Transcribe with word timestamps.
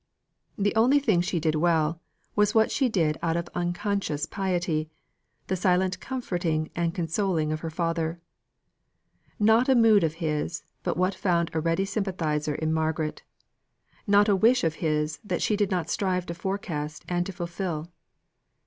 The 0.57 0.73
only 0.73 0.97
thing 0.97 1.21
she 1.21 1.39
did 1.39 1.53
well, 1.53 2.01
was 2.35 2.55
what 2.55 2.71
she 2.71 2.89
did 2.89 3.19
out 3.21 3.37
of 3.37 3.47
unconscious 3.53 4.25
piety, 4.25 4.89
the 5.45 5.55
silent 5.55 5.99
comforting 5.99 6.71
and 6.75 6.95
consoling 6.95 7.51
of 7.51 7.59
her 7.59 7.69
father. 7.69 8.19
Not 9.37 9.69
a 9.69 9.75
mood 9.75 10.03
of 10.03 10.15
his 10.15 10.63
but 10.81 10.97
what 10.97 11.13
found 11.13 11.51
a 11.53 11.59
ready 11.59 11.85
sympathiser 11.85 12.55
in 12.55 12.73
Margaret; 12.73 13.21
not 14.07 14.27
a 14.27 14.35
wish 14.35 14.63
of 14.63 14.73
his 14.81 15.19
that 15.23 15.43
she 15.43 15.55
did 15.55 15.69
not 15.69 15.87
strive 15.91 16.25
to 16.25 16.33
forecast, 16.33 17.05
and 17.07 17.23
to 17.27 17.31
fulfil. 17.31 17.87